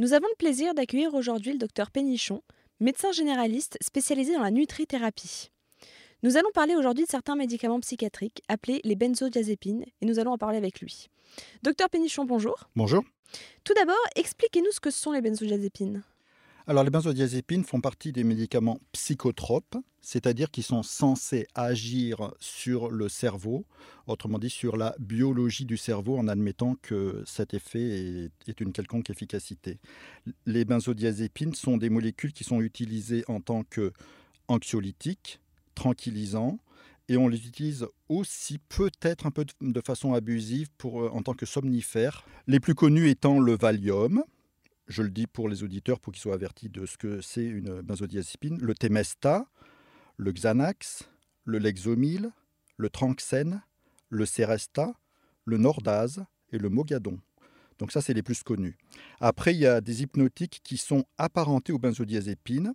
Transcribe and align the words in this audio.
Nous 0.00 0.12
avons 0.12 0.28
le 0.28 0.36
plaisir 0.36 0.74
d'accueillir 0.74 1.12
aujourd'hui 1.14 1.50
le 1.50 1.58
docteur 1.58 1.90
Pénichon, 1.90 2.44
médecin 2.78 3.10
généraliste 3.10 3.76
spécialisé 3.82 4.32
dans 4.32 4.42
la 4.42 4.52
nutrithérapie. 4.52 5.50
Nous 6.22 6.36
allons 6.36 6.52
parler 6.54 6.76
aujourd'hui 6.76 7.04
de 7.04 7.10
certains 7.10 7.34
médicaments 7.34 7.80
psychiatriques 7.80 8.40
appelés 8.46 8.80
les 8.84 8.94
benzodiazépines 8.94 9.84
et 10.00 10.06
nous 10.06 10.20
allons 10.20 10.30
en 10.30 10.38
parler 10.38 10.56
avec 10.56 10.80
lui. 10.80 11.08
Docteur 11.64 11.90
Pénichon, 11.90 12.24
bonjour. 12.24 12.68
Bonjour. 12.76 13.02
Tout 13.64 13.74
d'abord, 13.74 13.96
expliquez-nous 14.14 14.70
ce 14.70 14.78
que 14.78 14.92
sont 14.92 15.10
les 15.10 15.20
benzodiazépines. 15.20 16.04
Alors 16.68 16.84
les 16.84 16.90
benzodiazépines 16.90 17.64
font 17.64 17.80
partie 17.80 18.12
des 18.12 18.24
médicaments 18.24 18.78
psychotropes, 18.92 19.78
c'est-à-dire 20.02 20.50
qui 20.50 20.62
sont 20.62 20.82
censés 20.82 21.46
agir 21.54 22.34
sur 22.40 22.90
le 22.90 23.08
cerveau, 23.08 23.64
autrement 24.06 24.38
dit 24.38 24.50
sur 24.50 24.76
la 24.76 24.94
biologie 24.98 25.64
du 25.64 25.78
cerveau 25.78 26.18
en 26.18 26.28
admettant 26.28 26.74
que 26.82 27.22
cet 27.24 27.54
effet 27.54 28.28
est, 28.46 28.60
une 28.60 28.72
quelconque 28.72 29.08
efficacité. 29.08 29.78
Les 30.44 30.66
benzodiazépines 30.66 31.54
sont 31.54 31.78
des 31.78 31.88
molécules 31.88 32.34
qui 32.34 32.44
sont 32.44 32.60
utilisées 32.60 33.24
en 33.28 33.40
tant 33.40 33.64
que 33.64 33.94
anxiolytiques, 34.48 35.40
tranquillisants, 35.74 36.58
et 37.08 37.16
on 37.16 37.28
les 37.28 37.46
utilise 37.46 37.86
aussi 38.10 38.58
peut-être 38.58 39.24
un 39.24 39.30
peu 39.30 39.46
de 39.62 39.80
façon 39.80 40.12
abusive 40.12 40.68
pour, 40.76 41.14
en 41.16 41.22
tant 41.22 41.32
que 41.32 41.46
somnifères. 41.46 42.26
Les 42.46 42.60
plus 42.60 42.74
connus 42.74 43.08
étant 43.08 43.40
le 43.40 43.56
Valium, 43.56 44.22
je 44.88 45.02
le 45.02 45.10
dis 45.10 45.26
pour 45.26 45.48
les 45.48 45.62
auditeurs 45.62 46.00
pour 46.00 46.12
qu'ils 46.12 46.22
soient 46.22 46.34
avertis 46.34 46.68
de 46.68 46.86
ce 46.86 46.96
que 46.96 47.20
c'est 47.20 47.44
une 47.44 47.82
benzodiazépine, 47.82 48.58
le 48.60 48.74
Temesta, 48.74 49.46
le 50.16 50.32
Xanax, 50.32 51.08
le 51.44 51.58
Lexomil, 51.58 52.30
le 52.76 52.90
Tranxène, 52.90 53.62
le 54.08 54.24
Seresta, 54.24 54.94
le 55.44 55.58
Nordaz 55.58 56.24
et 56.52 56.58
le 56.58 56.70
Mogadon. 56.70 57.20
Donc 57.78 57.92
ça, 57.92 58.00
c'est 58.00 58.14
les 58.14 58.22
plus 58.22 58.42
connus. 58.42 58.76
Après, 59.20 59.54
il 59.54 59.60
y 59.60 59.66
a 59.66 59.80
des 59.80 60.02
hypnotiques 60.02 60.60
qui 60.64 60.78
sont 60.78 61.04
apparentés 61.16 61.72
aux 61.72 61.78
benzodiazépines. 61.78 62.74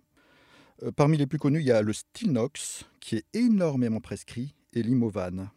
Euh, 0.82 0.92
parmi 0.92 1.18
les 1.18 1.26
plus 1.26 1.38
connus, 1.38 1.60
il 1.60 1.66
y 1.66 1.72
a 1.72 1.82
le 1.82 1.92
Stilnox, 1.92 2.84
qui 3.00 3.16
est 3.16 3.26
énormément 3.34 4.00
prescrit, 4.00 4.54
et 4.72 4.82
l'Imovan. 4.82 5.50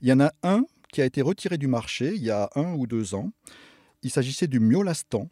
Il 0.00 0.08
y 0.08 0.12
en 0.12 0.20
a 0.20 0.32
un 0.42 0.64
qui 0.92 1.02
a 1.02 1.04
été 1.04 1.22
retiré 1.22 1.58
du 1.58 1.66
marché 1.66 2.14
il 2.14 2.22
y 2.22 2.30
a 2.30 2.48
un 2.54 2.74
ou 2.74 2.86
deux 2.86 3.14
ans. 3.14 3.32
Il 4.02 4.10
s'agissait 4.10 4.46
du 4.46 4.60
Myolastan, 4.60 5.28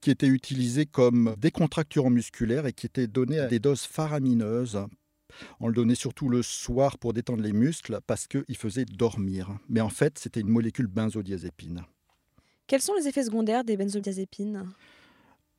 qui 0.00 0.10
était 0.10 0.26
utilisé 0.26 0.86
comme 0.86 1.34
décontracturant 1.38 2.10
musculaire 2.10 2.66
et 2.66 2.72
qui 2.72 2.86
était 2.86 3.06
donné 3.06 3.38
à 3.38 3.46
des 3.46 3.58
doses 3.58 3.82
faramineuses. 3.82 4.80
On 5.60 5.68
le 5.68 5.74
donnait 5.74 5.94
surtout 5.94 6.28
le 6.28 6.42
soir 6.42 6.98
pour 6.98 7.12
détendre 7.12 7.42
les 7.42 7.52
muscles 7.52 7.98
parce 8.06 8.26
qu'il 8.26 8.56
faisait 8.56 8.84
dormir. 8.84 9.58
Mais 9.68 9.80
en 9.80 9.88
fait, 9.88 10.18
c'était 10.18 10.40
une 10.40 10.48
molécule 10.48 10.86
benzodiazépine. 10.86 11.84
Quels 12.66 12.82
sont 12.82 12.94
les 12.94 13.06
effets 13.06 13.24
secondaires 13.24 13.64
des 13.64 13.76
benzodiazépines? 13.76 14.66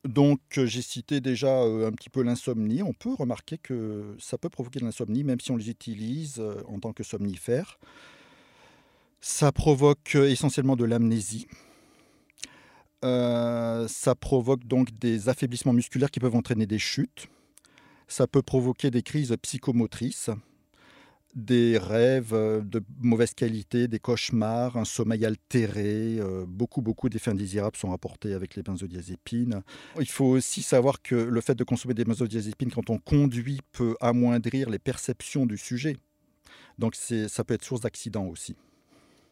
Donc 0.04 0.40
j'ai 0.52 0.82
cité 0.82 1.20
déjà 1.20 1.62
euh, 1.62 1.88
un 1.88 1.92
petit 1.92 2.10
peu 2.10 2.22
l'insomnie. 2.22 2.82
On 2.82 2.92
peut 2.92 3.14
remarquer 3.14 3.58
que 3.58 4.14
ça 4.18 4.38
peut 4.38 4.48
provoquer 4.48 4.78
de 4.78 4.84
l'insomnie 4.84 5.24
même 5.24 5.40
si 5.40 5.50
on 5.50 5.56
les 5.56 5.70
utilise 5.70 6.36
euh, 6.38 6.62
en 6.68 6.78
tant 6.78 6.92
que 6.92 7.02
somnifères. 7.02 7.78
Ça 9.20 9.50
provoque 9.50 10.14
euh, 10.14 10.30
essentiellement 10.30 10.76
de 10.76 10.84
l'amnésie. 10.84 11.48
Euh, 13.04 13.86
ça 13.88 14.14
provoque 14.14 14.64
donc 14.64 14.98
des 14.98 15.28
affaiblissements 15.28 15.72
musculaires 15.72 16.10
qui 16.10 16.20
peuvent 16.20 16.34
entraîner 16.34 16.66
des 16.66 16.78
chutes. 16.78 17.28
Ça 18.08 18.26
peut 18.26 18.42
provoquer 18.42 18.90
des 18.90 19.02
crises 19.02 19.34
psychomotrices, 19.42 20.30
des 21.34 21.78
rêves 21.78 22.32
euh, 22.32 22.60
de 22.60 22.82
mauvaise 23.00 23.34
qualité, 23.34 23.86
des 23.86 23.98
cauchemars, 23.98 24.76
un 24.76 24.84
sommeil 24.84 25.24
altéré. 25.24 26.18
Euh, 26.18 26.44
beaucoup, 26.46 26.82
beaucoup 26.82 27.08
d'effets 27.08 27.30
indésirables 27.30 27.76
sont 27.76 27.90
rapportés 27.90 28.34
avec 28.34 28.56
les 28.56 28.62
benzodiazépines. 28.62 29.62
Il 30.00 30.08
faut 30.08 30.24
aussi 30.24 30.62
savoir 30.62 31.00
que 31.02 31.14
le 31.14 31.40
fait 31.40 31.54
de 31.54 31.64
consommer 31.64 31.94
des 31.94 32.04
benzodiazépines 32.04 32.70
quand 32.72 32.90
on 32.90 32.98
conduit 32.98 33.60
peut 33.72 33.94
amoindrir 34.00 34.70
les 34.70 34.78
perceptions 34.78 35.46
du 35.46 35.56
sujet. 35.56 35.96
Donc 36.78 36.94
ça 36.96 37.44
peut 37.44 37.54
être 37.54 37.64
source 37.64 37.82
d'accident 37.82 38.26
aussi. 38.26 38.56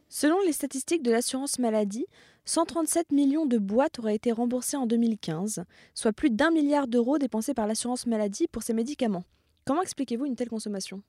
Selon 0.09 0.37
les 0.45 0.53
statistiques 0.53 1.03
de 1.03 1.11
l'assurance 1.11 1.59
maladie, 1.59 2.05
137 2.45 3.11
millions 3.11 3.45
de 3.45 3.57
boîtes 3.57 3.99
auraient 3.99 4.15
été 4.15 4.31
remboursées 4.31 4.77
en 4.77 4.87
2015, 4.87 5.65
soit 5.93 6.13
plus 6.13 6.29
d'un 6.29 6.49
milliard 6.49 6.87
d'euros 6.87 7.17
dépensés 7.17 7.53
par 7.53 7.67
l'assurance 7.67 8.07
maladie 8.07 8.47
pour 8.47 8.63
ces 8.63 8.73
médicaments. 8.73 9.25
Comment 9.65 9.81
expliquez-vous 9.81 10.25
une 10.25 10.37
telle 10.37 10.49
consommation? 10.49 11.03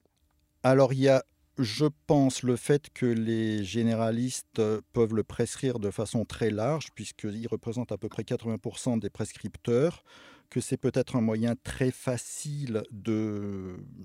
Alors 0.64 0.92
il 0.92 0.98
y 0.98 1.08
a, 1.08 1.22
je 1.58 1.86
pense, 2.08 2.42
le 2.42 2.56
fait 2.56 2.90
que 2.92 3.06
les 3.06 3.62
généralistes 3.62 4.60
peuvent 4.92 5.14
le 5.14 5.22
prescrire 5.22 5.78
de 5.78 5.92
façon 5.92 6.24
très 6.24 6.50
large, 6.50 6.88
puisqu'ils 6.96 7.46
représentent 7.46 7.92
à 7.92 7.98
peu 7.98 8.08
près 8.08 8.24
80% 8.24 8.98
des 8.98 9.10
prescripteurs, 9.10 10.02
que 10.50 10.60
c'est 10.60 10.76
peut-être 10.76 11.14
un 11.14 11.20
moyen 11.20 11.54
très 11.62 11.90
facile 11.90 12.82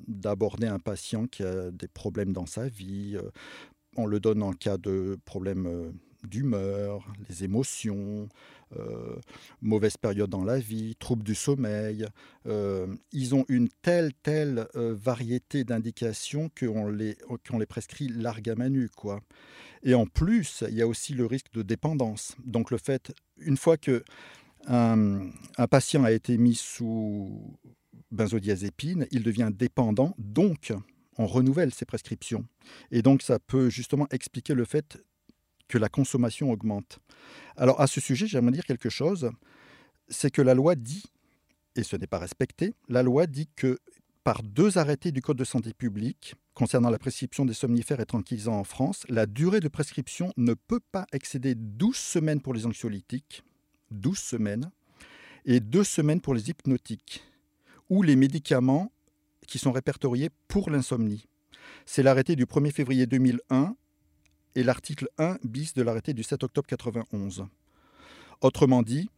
d'aborder 0.08 0.68
un 0.68 0.80
patient 0.80 1.26
qui 1.26 1.42
a 1.42 1.72
des 1.72 1.88
problèmes 1.88 2.34
dans 2.34 2.46
sa 2.46 2.68
vie, 2.68 3.18
on 3.96 4.06
le 4.06 4.20
donne 4.20 4.44
en 4.44 4.54
cas 4.54 4.78
de 4.78 5.18
problèmes 5.26 5.68
euh, 5.68 5.92
d'humeur, 6.24 7.06
les 7.30 7.44
émotions, 7.44 8.30
euh, 8.78 9.16
mauvaise 9.62 9.98
période 9.98 10.30
dans 10.30 10.44
la 10.44 10.58
vie, 10.58 10.96
troubles 10.96 11.24
du 11.24 11.36
sommeil. 11.36 12.06
Euh, 12.48 12.88
ils 13.12 13.36
ont 13.36 13.46
une 13.50 13.68
telle, 13.82 14.14
telle 14.24 14.68
variété 14.74 15.64
d'indications 15.64 16.50
qu'on 16.58 16.88
les, 16.88 17.18
les 17.60 17.66
prescrit 17.66 18.08
largue 18.08 18.50
à 18.50 18.56
manu. 18.56 18.90
Quoi. 18.96 19.20
Et 19.84 19.94
en 19.96 20.06
plus, 20.06 20.64
il 20.70 20.76
y 20.76 20.82
a 20.82 20.88
aussi 20.88 21.14
le 21.14 21.26
risque 21.26 21.52
de 21.54 21.62
dépendance. 21.62 22.38
Donc 22.46 22.72
le 22.72 22.78
fait, 22.78 23.14
une 23.38 23.58
fois 23.58 23.78
que 23.78 24.04
un, 24.66 25.30
un 25.58 25.68
patient 25.68 26.06
a 26.06 26.12
été 26.12 26.38
mis 26.38 26.56
sous 26.56 27.58
benzodiazépine, 28.12 29.08
il 29.12 29.24
devient 29.24 29.52
dépendant, 29.54 30.16
donc 30.18 30.72
on 31.18 31.28
renouvelle 31.28 31.74
ces 31.74 31.86
prescriptions. 31.86 32.46
Et 32.92 33.02
donc 33.02 33.22
ça 33.22 33.40
peut 33.40 33.70
justement 33.70 34.08
expliquer 34.12 34.54
le 34.54 34.66
fait 34.66 35.04
que 35.68 35.78
la 35.78 35.90
consommation 35.90 36.52
augmente. 36.52 37.00
Alors 37.58 37.80
à 37.82 37.88
ce 37.88 38.02
sujet, 38.02 38.28
j'aimerais 38.28 38.52
dire 38.52 38.66
quelque 38.66 38.90
chose, 38.90 39.32
c'est 40.08 40.32
que 40.32 40.42
la 40.42 40.54
loi 40.54 40.76
dit, 40.76 41.04
et 41.76 41.84
ce 41.84 41.96
n'est 41.96 42.08
pas 42.08 42.20
respecté, 42.20 42.74
la 42.90 43.04
loi 43.04 43.28
dit 43.28 43.50
que 43.56 43.80
par 44.24 44.42
deux 44.44 44.78
arrêtés 44.78 45.12
du 45.12 45.22
Code 45.22 45.38
de 45.38 45.44
santé 45.44 45.74
publique 45.74 46.36
concernant 46.54 46.90
la 46.90 47.00
prescription 47.00 47.46
des 47.46 47.54
somnifères 47.54 48.00
et 48.00 48.06
tranquillisants 48.06 48.60
en 48.60 48.64
France, 48.64 49.04
la 49.10 49.26
durée 49.26 49.60
de 49.60 49.68
prescription 49.68 50.32
ne 50.38 50.54
peut 50.54 50.80
pas 50.92 51.06
excéder 51.12 51.56
12 51.56 51.96
semaines 51.96 52.42
pour 52.42 52.54
les 52.54 52.66
anxiolytiques, 52.66 53.44
12 53.92 54.18
semaines, 54.18 54.72
et 55.46 55.60
2 55.60 55.84
semaines 55.84 56.22
pour 56.22 56.34
les 56.34 56.50
hypnotiques, 56.50 57.24
ou 57.90 58.02
les 58.02 58.16
médicaments 58.16 58.92
qui 59.54 59.60
sont 59.60 59.72
répertoriés 59.72 60.32
pour 60.48 60.72
l'insomnie. 60.72 61.28
C'est 61.86 62.02
l'arrêté 62.02 62.36
du 62.36 62.46
1er 62.46 62.72
février 62.72 63.06
2001 63.06 63.76
et 64.56 64.64
l'article 64.64 65.08
1 65.20 65.38
bis 65.44 65.76
de 65.76 65.84
l'arrêté 65.84 66.16
du 66.16 66.24
7 66.24 66.44
octobre 66.44 66.66
91. 66.66 67.46
Autrement 68.42 68.82
dit, 68.82 69.12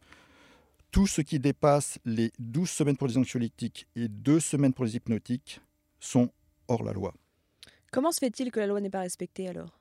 tout 0.90 1.06
ce 1.06 1.22
qui 1.22 1.40
dépasse 1.40 1.98
les 2.04 2.32
12 2.38 2.68
semaines 2.68 2.98
pour 2.98 3.08
les 3.08 3.16
anxiolytiques 3.16 3.86
et 3.96 4.08
2 4.08 4.38
semaines 4.38 4.74
pour 4.74 4.84
les 4.84 4.96
hypnotiques 4.96 5.62
sont 6.00 6.30
hors 6.68 6.82
la 6.82 6.92
loi. 6.92 7.14
Comment 7.90 8.12
se 8.12 8.18
fait-il 8.18 8.50
que 8.50 8.60
la 8.60 8.66
loi 8.66 8.82
n'est 8.82 8.90
pas 8.90 9.00
respectée 9.00 9.48
alors? 9.48 9.80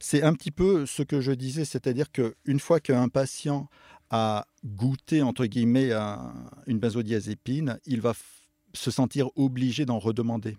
C'est 0.00 0.24
un 0.24 0.34
petit 0.34 0.50
peu 0.50 0.84
ce 0.84 1.04
que 1.04 1.20
je 1.20 1.30
disais, 1.30 1.64
c'est-à-dire 1.64 2.10
qu'une 2.10 2.58
fois 2.58 2.80
qu'un 2.80 3.08
patient 3.08 3.68
a 4.10 4.48
goûté, 4.64 5.22
entre 5.22 5.46
guillemets, 5.46 5.92
une 6.66 6.80
benzodiazépine, 6.80 7.78
il 7.86 8.00
va 8.00 8.14
se 8.76 8.90
sentir 8.90 9.30
obligé 9.36 9.84
d'en 9.84 9.98
redemander. 9.98 10.56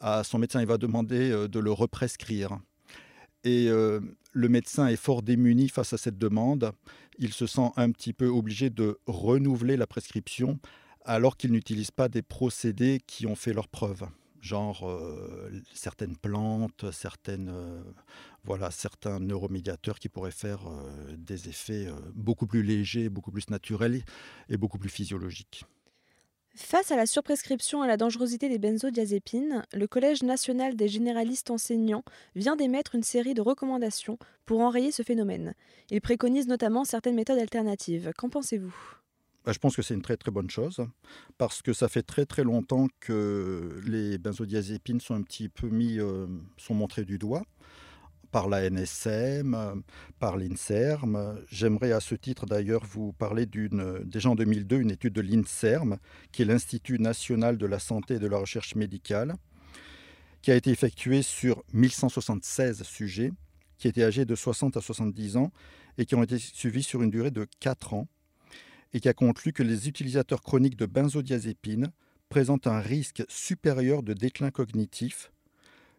À 0.00 0.24
son 0.24 0.38
médecin, 0.38 0.60
il 0.60 0.66
va 0.66 0.78
demander 0.78 1.30
euh, 1.30 1.48
de 1.48 1.58
le 1.58 1.72
represcrire. 1.72 2.58
Et 3.44 3.68
euh, 3.68 4.00
le 4.32 4.48
médecin 4.48 4.86
est 4.88 4.96
fort 4.96 5.22
démuni 5.22 5.68
face 5.68 5.92
à 5.92 5.98
cette 5.98 6.18
demande. 6.18 6.72
Il 7.18 7.32
se 7.32 7.46
sent 7.46 7.70
un 7.76 7.90
petit 7.90 8.12
peu 8.12 8.26
obligé 8.26 8.70
de 8.70 8.98
renouveler 9.06 9.76
la 9.76 9.86
prescription 9.86 10.58
alors 11.04 11.36
qu'il 11.36 11.52
n'utilise 11.52 11.90
pas 11.90 12.08
des 12.08 12.22
procédés 12.22 13.00
qui 13.06 13.26
ont 13.26 13.34
fait 13.34 13.52
leur 13.52 13.68
preuve 13.68 14.06
genre 14.40 14.86
euh, 14.86 15.50
certaines 15.72 16.16
plantes, 16.16 16.90
certaines, 16.92 17.50
voilà, 18.44 18.70
certains 18.70 19.18
neuromédiateurs 19.18 19.98
qui 19.98 20.10
pourraient 20.10 20.30
faire 20.30 20.60
des 21.16 21.48
effets 21.48 21.88
beaucoup 22.14 22.46
plus 22.46 22.62
légers, 22.62 23.08
beaucoup 23.08 23.30
plus 23.30 23.48
naturels 23.48 24.02
et 24.50 24.58
beaucoup 24.58 24.76
plus 24.76 24.90
physiologiques. 24.90 25.64
Face 26.56 26.92
à 26.92 26.96
la 26.96 27.06
surprescription 27.06 27.82
et 27.82 27.86
à 27.86 27.88
la 27.88 27.96
dangerosité 27.96 28.48
des 28.48 28.58
benzodiazépines, 28.58 29.64
le 29.72 29.86
Collège 29.88 30.22
national 30.22 30.76
des 30.76 30.86
généralistes 30.86 31.50
enseignants 31.50 32.04
vient 32.36 32.54
d'émettre 32.54 32.94
une 32.94 33.02
série 33.02 33.34
de 33.34 33.40
recommandations 33.40 34.18
pour 34.46 34.60
enrayer 34.60 34.92
ce 34.92 35.02
phénomène. 35.02 35.54
Il 35.90 36.00
préconise 36.00 36.46
notamment 36.46 36.84
certaines 36.84 37.16
méthodes 37.16 37.40
alternatives. 37.40 38.12
Qu'en 38.16 38.28
pensez-vous? 38.28 38.72
Bah, 39.44 39.50
je 39.52 39.58
pense 39.58 39.74
que 39.74 39.82
c'est 39.82 39.94
une 39.94 40.02
très 40.02 40.16
très 40.16 40.30
bonne 40.30 40.48
chose 40.48 40.86
parce 41.38 41.60
que 41.60 41.72
ça 41.72 41.88
fait 41.88 42.04
très 42.04 42.24
très 42.24 42.44
longtemps 42.44 42.86
que 43.00 43.80
les 43.84 44.16
benzodiazépines 44.18 45.00
sont 45.00 45.14
un 45.16 45.22
petit 45.22 45.48
peu 45.48 45.68
mis, 45.68 45.98
euh, 45.98 46.28
sont 46.56 46.74
montrés 46.74 47.04
du 47.04 47.18
doigt 47.18 47.42
par 48.34 48.48
la 48.48 48.68
NSM, 48.68 49.84
par 50.18 50.36
l'INSERM. 50.36 51.40
J'aimerais 51.48 51.92
à 51.92 52.00
ce 52.00 52.16
titre 52.16 52.46
d'ailleurs 52.46 52.84
vous 52.84 53.12
parler 53.12 53.46
d'une, 53.46 54.00
déjà 54.04 54.28
en 54.28 54.34
2002, 54.34 54.80
une 54.80 54.90
étude 54.90 55.12
de 55.12 55.20
l'INSERM, 55.20 55.98
qui 56.32 56.42
est 56.42 56.44
l'Institut 56.44 56.98
national 56.98 57.58
de 57.58 57.66
la 57.66 57.78
santé 57.78 58.14
et 58.14 58.18
de 58.18 58.26
la 58.26 58.38
recherche 58.38 58.74
médicale, 58.74 59.36
qui 60.42 60.50
a 60.50 60.56
été 60.56 60.70
effectuée 60.70 61.22
sur 61.22 61.62
1176 61.74 62.82
sujets, 62.82 63.30
qui 63.78 63.86
étaient 63.86 64.02
âgés 64.02 64.24
de 64.24 64.34
60 64.34 64.78
à 64.78 64.80
70 64.80 65.36
ans 65.36 65.52
et 65.96 66.04
qui 66.04 66.16
ont 66.16 66.24
été 66.24 66.38
suivis 66.38 66.82
sur 66.82 67.04
une 67.04 67.10
durée 67.10 67.30
de 67.30 67.46
4 67.60 67.94
ans, 67.94 68.08
et 68.92 68.98
qui 68.98 69.08
a 69.08 69.14
conclu 69.14 69.52
que 69.52 69.62
les 69.62 69.86
utilisateurs 69.86 70.42
chroniques 70.42 70.76
de 70.76 70.86
benzodiazépines 70.86 71.92
présentent 72.30 72.66
un 72.66 72.80
risque 72.80 73.22
supérieur 73.28 74.02
de 74.02 74.12
déclin 74.12 74.50
cognitif, 74.50 75.30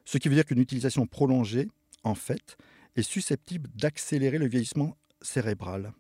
ce 0.04 0.18
qui 0.18 0.28
veut 0.28 0.36
dire 0.36 0.46
qu'une 0.46 0.60
utilisation 0.60 1.08
prolongée, 1.08 1.70
en 2.06 2.16
fait, 2.16 2.56
est 2.96 3.04
susceptible 3.04 3.70
d'accélérer 3.76 4.38
le 4.38 4.48
vieillissement 4.48 4.96
cérébral. 5.22 5.92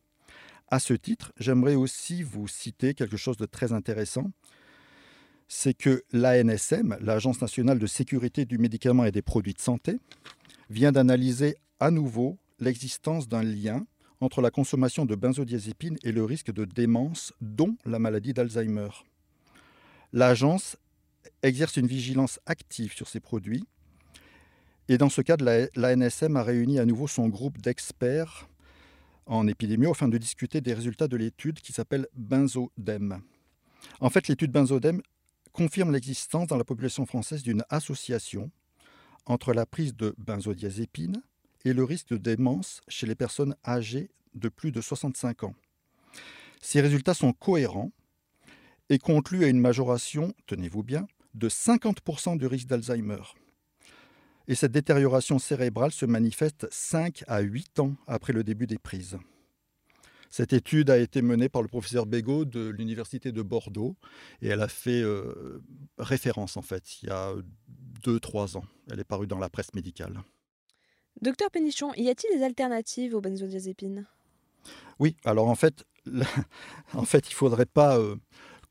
À 0.69 0.79
ce 0.79 0.93
titre, 0.93 1.33
j'aimerais 1.37 1.75
aussi 1.75 2.23
vous 2.23 2.47
citer 2.47 2.93
quelque 2.93 3.17
chose 3.17 3.37
de 3.37 3.45
très 3.45 3.73
intéressant. 3.73 4.31
C'est 5.47 5.73
que 5.73 6.03
l'ANSM, 6.13 6.97
l'Agence 7.01 7.41
nationale 7.41 7.79
de 7.79 7.87
sécurité 7.87 8.45
du 8.45 8.57
médicament 8.57 9.05
et 9.05 9.11
des 9.11 9.21
produits 9.21 9.53
de 9.53 9.61
santé, 9.61 9.99
vient 10.69 10.91
d'analyser 10.91 11.57
à 11.79 11.91
nouveau 11.91 12.37
l'existence 12.59 13.27
d'un 13.27 13.43
lien 13.43 13.85
entre 14.21 14.41
la 14.41 14.49
consommation 14.49 15.05
de 15.05 15.13
benzodiazépines 15.15 15.97
et 16.03 16.11
le 16.11 16.23
risque 16.23 16.51
de 16.51 16.65
démence, 16.65 17.33
dont 17.41 17.75
la 17.85 17.99
maladie 17.99 18.33
d'Alzheimer. 18.33 18.89
L'agence 20.13 20.77
exerce 21.43 21.77
une 21.77 21.87
vigilance 21.87 22.39
active 22.45 22.93
sur 22.93 23.07
ces 23.07 23.19
produits 23.19 23.65
et 24.87 24.97
dans 24.97 25.09
ce 25.09 25.21
cadre, 25.21 25.69
l'ANSM 25.75 26.37
a 26.37 26.43
réuni 26.43 26.79
à 26.79 26.85
nouveau 26.85 27.07
son 27.07 27.27
groupe 27.27 27.59
d'experts 27.59 28.47
en 29.25 29.47
épidémie 29.47 29.87
afin 29.87 30.07
de 30.07 30.17
discuter 30.17 30.61
des 30.61 30.73
résultats 30.73 31.07
de 31.07 31.17
l'étude 31.17 31.59
qui 31.59 31.73
s'appelle 31.73 32.07
Benzodem. 32.13 33.21
En 33.99 34.09
fait, 34.09 34.27
l'étude 34.27 34.51
Benzodem 34.51 35.01
confirme 35.53 35.91
l'existence 35.91 36.47
dans 36.47 36.57
la 36.57 36.63
population 36.63 37.05
française 37.05 37.41
d'une 37.41 37.63
association 37.69 38.51
entre 39.25 39.53
la 39.53 39.65
prise 39.65 39.95
de 39.95 40.13
benzodiazépines 40.17 41.21
et 41.63 41.73
le 41.73 41.83
risque 41.83 42.09
de 42.09 42.17
démence 42.17 42.81
chez 42.87 43.07
les 43.07 43.15
personnes 43.15 43.55
âgées 43.65 44.11
de 44.35 44.49
plus 44.49 44.71
de 44.71 44.81
65 44.81 45.43
ans. 45.43 45.55
Ces 46.61 46.81
résultats 46.81 47.13
sont 47.13 47.33
cohérents 47.33 47.91
et 48.89 48.99
concluent 48.99 49.45
à 49.45 49.47
une 49.47 49.59
majoration, 49.59 50.33
tenez-vous 50.45 50.83
bien, 50.83 51.07
de 51.33 51.49
50% 51.49 52.37
du 52.37 52.45
risque 52.45 52.67
d'Alzheimer. 52.67 53.21
Et 54.47 54.55
cette 54.55 54.71
détérioration 54.71 55.39
cérébrale 55.39 55.91
se 55.91 56.05
manifeste 56.05 56.67
5 56.71 57.23
à 57.27 57.41
8 57.41 57.79
ans 57.79 57.95
après 58.07 58.33
le 58.33 58.43
début 58.43 58.67
des 58.67 58.77
prises. 58.77 59.17
Cette 60.29 60.53
étude 60.53 60.89
a 60.89 60.97
été 60.97 61.21
menée 61.21 61.49
par 61.49 61.61
le 61.61 61.67
professeur 61.67 62.05
Bégaud 62.05 62.45
de 62.45 62.67
l'Université 62.67 63.31
de 63.31 63.41
Bordeaux 63.41 63.95
et 64.41 64.49
elle 64.49 64.61
a 64.61 64.67
fait 64.67 65.01
euh, 65.01 65.63
référence 65.97 66.57
en 66.57 66.61
fait 66.61 67.01
il 67.01 67.07
y 67.07 67.11
a 67.11 67.33
2-3 68.03 68.57
ans. 68.57 68.65
Elle 68.91 68.99
est 68.99 69.05
parue 69.05 69.27
dans 69.27 69.39
la 69.39 69.49
presse 69.49 69.73
médicale. 69.73 70.21
Docteur 71.21 71.49
Pénichon, 71.49 71.93
y 71.95 72.09
a-t-il 72.09 72.37
des 72.37 72.43
alternatives 72.43 73.15
aux 73.15 73.21
benzodiazépines? 73.21 74.05
Oui, 74.99 75.15
alors 75.23 75.47
en 75.47 75.55
fait, 75.55 75.85
en 76.93 77.05
fait 77.05 77.29
il 77.29 77.31
ne 77.31 77.35
faudrait 77.35 77.65
pas 77.65 77.97
euh, 77.97 78.17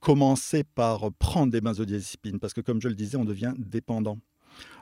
commencer 0.00 0.64
par 0.64 1.10
prendre 1.12 1.50
des 1.50 1.62
benzodiazépines 1.62 2.38
parce 2.38 2.52
que 2.52 2.60
comme 2.60 2.82
je 2.82 2.88
le 2.88 2.94
disais, 2.94 3.16
on 3.16 3.24
devient 3.24 3.54
dépendant. 3.56 4.18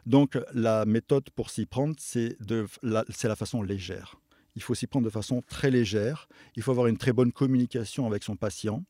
Donc 0.07 0.39
la 0.53 0.85
méthode 0.85 1.31
pour 1.31 1.51
s'y 1.51 1.67
prendre, 1.67 1.95
c'est 1.99 2.37
la, 2.83 3.05
la 3.23 3.37
façon 3.37 3.63
légère. 3.63 4.17
Il 4.55 4.63
faut 4.63 4.75
s'y 4.75 4.87
prendre 4.87 5.05
de 5.05 5.11
façon 5.11 5.43
très 5.43 5.71
légère. 5.71 6.29
Il 6.57 6.63
faut 6.63 6.73
avoir 6.73 6.87
une 6.87 6.99
très 6.99 7.13
bonne 7.13 7.33
communication 7.33 8.07
avec 8.07 8.23
son 8.23 8.37
patient. 8.37 8.85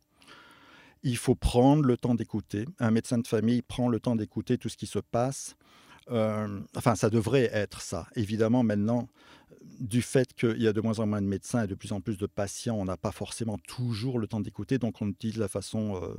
Il 1.04 1.16
faut 1.16 1.34
prendre 1.34 1.84
le 1.84 1.96
temps 1.96 2.14
d'écouter. 2.14 2.64
Un 2.78 2.90
médecin 2.90 3.18
de 3.18 3.26
famille 3.26 3.62
prend 3.62 3.88
le 3.88 4.00
temps 4.00 4.16
d'écouter 4.16 4.58
tout 4.58 4.68
ce 4.68 4.76
qui 4.76 4.86
se 4.86 4.98
passe. 4.98 5.56
Euh, 6.10 6.60
enfin, 6.76 6.94
ça 6.94 7.10
devrait 7.10 7.50
être 7.52 7.80
ça. 7.80 8.08
Évidemment, 8.16 8.62
maintenant, 8.62 9.08
du 9.82 10.00
fait 10.00 10.32
qu'il 10.34 10.62
y 10.62 10.68
a 10.68 10.72
de 10.72 10.80
moins 10.80 11.00
en 11.00 11.06
moins 11.06 11.20
de 11.20 11.26
médecins 11.26 11.64
et 11.64 11.66
de 11.66 11.74
plus 11.74 11.90
en 11.90 12.00
plus 12.00 12.16
de 12.16 12.26
patients, 12.26 12.76
on 12.76 12.84
n'a 12.84 12.96
pas 12.96 13.10
forcément 13.10 13.58
toujours 13.58 14.20
le 14.20 14.28
temps 14.28 14.40
d'écouter, 14.40 14.78
donc 14.78 15.02
on 15.02 15.08
utilise 15.08 15.38
la 15.38 15.48
façon 15.48 16.00
euh, 16.00 16.14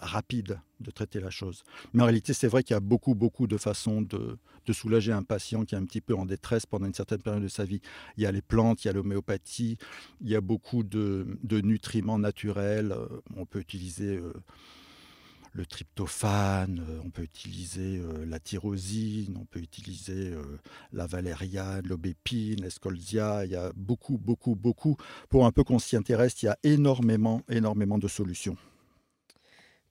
rapide 0.00 0.58
de 0.80 0.90
traiter 0.90 1.20
la 1.20 1.30
chose. 1.30 1.62
Mais 1.94 2.02
en 2.02 2.06
réalité, 2.06 2.32
c'est 2.32 2.48
vrai 2.48 2.64
qu'il 2.64 2.74
y 2.74 2.76
a 2.76 2.80
beaucoup, 2.80 3.14
beaucoup 3.14 3.46
de 3.46 3.56
façons 3.58 4.02
de, 4.02 4.38
soulager 4.72 5.12
un 5.12 5.22
patient 5.22 5.64
qui 5.64 5.76
est 5.76 5.78
un 5.78 5.84
petit 5.84 6.00
peu 6.00 6.16
en 6.16 6.26
détresse 6.26 6.66
pendant 6.66 6.86
une 6.86 6.94
certaine 6.94 7.22
période 7.22 7.44
de 7.44 7.48
sa 7.48 7.64
vie. 7.64 7.80
Il 8.16 8.24
y 8.24 8.26
a 8.26 8.32
les 8.32 8.42
plantes, 8.42 8.84
il 8.84 8.88
y 8.88 8.90
a 8.90 8.92
l'homéopathie, 8.92 9.78
il 10.20 10.28
y 10.28 10.34
a 10.34 10.40
beaucoup 10.40 10.82
de, 10.82 11.38
nutriments 11.62 12.18
naturels. 12.18 12.90
Euh, 12.90 13.06
on 13.36 13.46
peut 13.46 13.60
utiliser 13.60 14.20
le 15.56 15.64
tryptophane, 15.64 16.84
euh, 16.88 17.00
on 17.04 17.10
peut 17.10 17.22
utiliser 17.22 17.98
euh, 17.98 18.26
la 18.26 18.38
tyrosine, 18.38 19.36
on 19.40 19.46
peut 19.46 19.60
utiliser 19.60 20.32
euh, 20.32 20.42
la 20.92 21.06
valériane, 21.06 21.86
l'aubépine, 21.86 22.60
l'escolzia. 22.60 23.44
Il 23.44 23.52
y 23.52 23.56
a 23.56 23.72
beaucoup, 23.74 24.18
beaucoup, 24.18 24.54
beaucoup. 24.54 24.96
Pour 25.30 25.46
un 25.46 25.52
peu 25.52 25.64
qu'on 25.64 25.78
s'y 25.78 25.96
intéresse, 25.96 26.42
il 26.42 26.46
y 26.46 26.48
a 26.48 26.58
énormément, 26.62 27.42
énormément 27.48 27.98
de 27.98 28.06
solutions. 28.06 28.56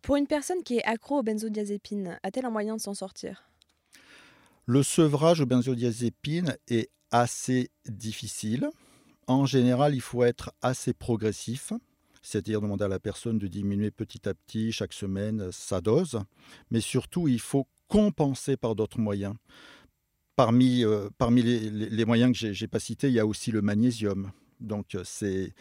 Pour 0.01 0.17
une 0.17 0.27
personne 0.27 0.61
qui 0.61 0.77
est 0.77 0.83
accro 0.83 1.19
aux 1.19 1.23
benzodiazépines, 1.23 2.19
a-t-elle 2.21 2.45
un 2.45 2.51
moyen 2.51 2.75
de 2.75 2.81
s'en 2.81 2.93
sortir? 2.93 3.49
Le 4.67 4.83
sevrage 4.83 5.41
aux 5.41 5.47
benzodiazépines 5.47 6.57
est 6.67 6.89
assez 7.09 7.71
difficile. 7.87 8.69
En 9.27 9.47
général, 9.47 9.95
il 9.95 10.01
faut 10.01 10.23
être 10.23 10.53
assez 10.61 10.93
progressif 10.93 11.73
c'est-à-dire 12.25 12.59
demander 12.59 12.85
à 12.85 12.87
la 12.87 12.99
personne 12.99 13.37
de 13.37 13.47
diminuer 13.47 13.91
petit 13.91 14.27
à 14.27 14.33
petit 14.33 14.71
chaque 14.71 14.93
semaine 14.93 15.41
euh, 15.41 15.51
sa 15.51 15.79
dose, 15.79 16.19
mais 16.71 16.81
surtout 16.81 17.27
il 17.27 17.39
faut 17.39 17.67
compenser 17.87 18.57
par 18.57 18.75
d'autres 18.75 18.99
moyens. 18.99 19.35
Parmi, 20.35 20.83
euh, 20.83 21.09
parmi 21.17 21.43
les, 21.43 21.69
les, 21.69 22.05
moyens 22.05 22.37
que 22.37 22.51
je 22.51 22.63
n'ai 22.63 22.67
pas 22.67 22.79
cités, 22.79 23.07
il 23.07 23.13
y 23.13 23.19
a 23.19 23.25
aussi 23.25 23.51
le 23.51 23.61
magnésium. 23.61 24.31
Donc 24.59 24.95
euh, 24.95 25.03
c'est 25.05 25.53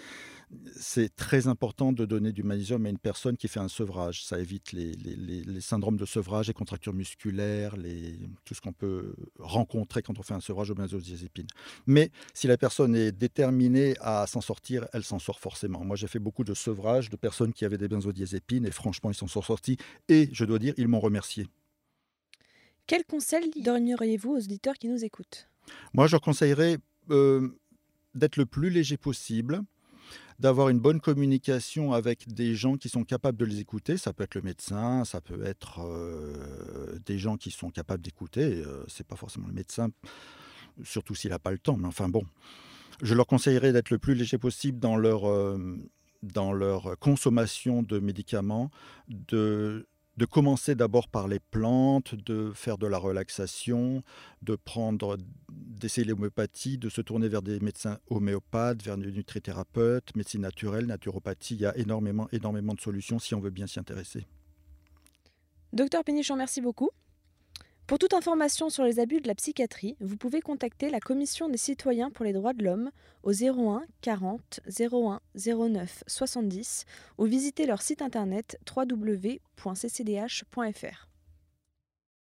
c'est 0.76 1.14
très 1.14 1.46
important 1.48 1.92
de 1.92 2.04
donner 2.04 2.32
du 2.32 2.42
magnésium 2.42 2.84
à 2.86 2.88
une 2.88 2.98
personne 2.98 3.36
qui 3.36 3.48
fait 3.48 3.60
un 3.60 3.68
sevrage. 3.68 4.24
Ça 4.24 4.38
évite 4.38 4.72
les, 4.72 5.60
syndromes 5.60 5.96
de 5.96 6.04
sevrage, 6.04 6.48
les 6.48 6.54
contractures 6.54 6.92
musculaires, 6.92 7.76
tout 8.44 8.54
ce 8.54 8.60
qu'on 8.60 8.72
peut 8.72 9.14
rencontrer 9.38 10.02
quand 10.02 10.18
on 10.18 10.22
fait 10.22 10.34
un 10.34 10.40
sevrage 10.40 10.70
au 10.70 10.74
benzodiazépine. 10.74 11.46
Mais 11.86 12.10
si 12.32 12.46
la 12.46 12.56
personne 12.56 12.94
est 12.94 13.12
déterminée 13.12 13.94
à 14.00 14.26
s'en 14.26 14.40
sortir, 14.40 14.86
elle 14.92 15.04
s'en 15.04 15.18
sort 15.18 15.40
forcément. 15.40 15.84
Moi, 15.84 15.96
j'ai 15.96 16.08
fait 16.08 16.18
beaucoup 16.18 16.44
de 16.44 16.54
sevrages 16.54 17.10
de 17.10 17.16
personnes 17.16 17.52
qui 17.52 17.64
avaient 17.64 17.78
des 17.78 17.88
benzodiazépines 17.88 18.66
et 18.66 18.70
franchement, 18.70 19.10
ils 19.10 19.14
s'en 19.14 19.28
sont 19.28 19.42
sortis. 19.42 19.76
Et 20.08 20.28
je 20.32 20.44
dois 20.44 20.58
dire, 20.58 20.74
ils 20.76 20.88
m'ont 20.88 21.00
remercié. 21.00 21.46
Quel 22.86 23.04
conseil 23.04 23.50
donneriez-vous 23.56 24.32
aux 24.32 24.40
auditeurs 24.40 24.74
qui 24.74 24.88
nous 24.88 25.04
écoutent? 25.04 25.48
Moi, 25.94 26.06
je 26.06 26.12
leur 26.12 26.20
conseillerais 26.20 26.78
euh, 27.10 27.48
d'être 28.14 28.36
le 28.36 28.46
plus 28.46 28.70
léger 28.70 28.96
possible 28.96 29.62
d'avoir 30.38 30.68
une 30.68 30.80
bonne 30.80 31.00
communication 31.00 31.92
avec 31.92 32.32
des 32.32 32.54
gens 32.54 32.76
qui 32.76 32.88
sont 32.88 33.04
capables 33.04 33.38
de 33.38 33.44
les 33.44 33.60
écouter. 33.60 33.96
Ça 33.96 34.12
peut 34.12 34.24
être 34.24 34.34
le 34.34 34.42
médecin, 34.42 35.04
ça 35.04 35.20
peut 35.20 35.44
être 35.44 35.80
euh, 35.80 36.98
des 37.06 37.18
gens 37.18 37.36
qui 37.36 37.50
sont 37.50 37.70
capables 37.70 38.02
d'écouter. 38.02 38.62
Euh, 38.64 38.84
c'est 38.88 39.06
pas 39.06 39.16
forcément 39.16 39.46
le 39.48 39.54
médecin, 39.54 39.90
surtout 40.82 41.14
s'il 41.14 41.30
n'a 41.30 41.38
pas 41.38 41.52
le 41.52 41.58
temps. 41.58 41.76
Mais 41.76 41.86
enfin 41.86 42.08
bon, 42.08 42.24
je 43.02 43.14
leur 43.14 43.26
conseillerais 43.26 43.72
d'être 43.72 43.90
le 43.90 43.98
plus 43.98 44.14
léger 44.14 44.38
possible 44.38 44.78
dans 44.78 44.96
leur, 44.96 45.28
euh, 45.28 45.76
dans 46.22 46.52
leur 46.52 46.98
consommation 46.98 47.82
de 47.82 47.98
médicaments, 47.98 48.70
de 49.08 49.86
de 50.16 50.24
commencer 50.24 50.74
d'abord 50.74 51.08
par 51.08 51.28
les 51.28 51.40
plantes, 51.40 52.14
de 52.14 52.52
faire 52.54 52.78
de 52.78 52.86
la 52.86 52.98
relaxation, 52.98 54.02
de 54.42 54.56
prendre, 54.56 55.16
d'essayer 55.50 56.06
l'homéopathie, 56.06 56.78
de 56.78 56.88
se 56.88 57.00
tourner 57.00 57.28
vers 57.28 57.42
des 57.42 57.58
médecins 57.60 57.98
homéopathes, 58.08 58.82
vers 58.82 58.96
des 58.96 59.10
nutrithérapeutes, 59.10 60.14
médecine 60.14 60.42
naturelle, 60.42 60.86
naturopathie. 60.86 61.54
Il 61.54 61.60
y 61.60 61.66
a 61.66 61.76
énormément, 61.76 62.28
énormément 62.32 62.74
de 62.74 62.80
solutions 62.80 63.18
si 63.18 63.34
on 63.34 63.40
veut 63.40 63.50
bien 63.50 63.66
s'y 63.66 63.80
intéresser. 63.80 64.26
Docteur 65.72 66.04
Pénichon, 66.04 66.36
merci 66.36 66.60
beaucoup. 66.60 66.90
Pour 67.86 67.98
toute 67.98 68.14
information 68.14 68.70
sur 68.70 68.82
les 68.84 68.98
abus 68.98 69.20
de 69.20 69.28
la 69.28 69.34
psychiatrie, 69.34 69.94
vous 70.00 70.16
pouvez 70.16 70.40
contacter 70.40 70.88
la 70.88 71.00
Commission 71.00 71.50
des 71.50 71.58
citoyens 71.58 72.10
pour 72.10 72.24
les 72.24 72.32
droits 72.32 72.54
de 72.54 72.64
l'homme 72.64 72.90
au 73.24 73.32
01 73.32 73.84
40 74.00 74.60
01 74.80 75.20
09 75.36 76.02
70 76.06 76.86
ou 77.18 77.24
visiter 77.24 77.66
leur 77.66 77.82
site 77.82 78.00
internet 78.00 78.58
www.ccdh.fr. 78.74 79.38